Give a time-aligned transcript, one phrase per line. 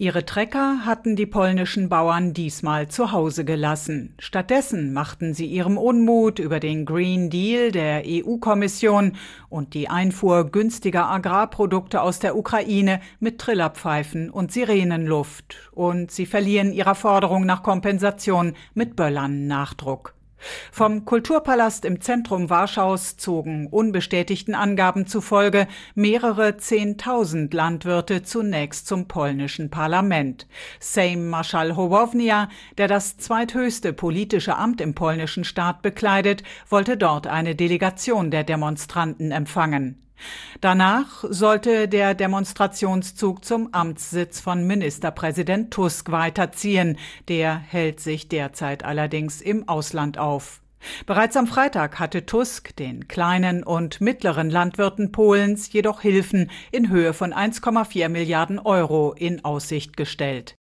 [0.00, 4.14] Ihre Trecker hatten die polnischen Bauern diesmal zu Hause gelassen.
[4.18, 9.18] Stattdessen machten sie ihrem Unmut über den Green Deal der EU-Kommission
[9.50, 15.70] und die Einfuhr günstiger Agrarprodukte aus der Ukraine mit Trillerpfeifen und Sirenenluft.
[15.72, 20.14] Und sie verlieren ihrer Forderung nach Kompensation mit Böllern Nachdruck.
[20.72, 29.70] Vom Kulturpalast im Zentrum Warschaus zogen unbestätigten Angaben zufolge mehrere Zehntausend Landwirte zunächst zum polnischen
[29.70, 30.46] Parlament.
[30.78, 32.48] Sejm Marschall Hołownia,
[32.78, 39.30] der das zweithöchste politische Amt im polnischen Staat bekleidet, wollte dort eine Delegation der Demonstranten
[39.32, 40.00] empfangen.
[40.60, 46.98] Danach sollte der Demonstrationszug zum Amtssitz von Ministerpräsident Tusk weiterziehen.
[47.28, 50.60] Der hält sich derzeit allerdings im Ausland auf.
[51.06, 57.12] Bereits am Freitag hatte Tusk den kleinen und mittleren Landwirten Polens jedoch Hilfen in Höhe
[57.12, 60.56] von 1,4 Milliarden Euro in Aussicht gestellt.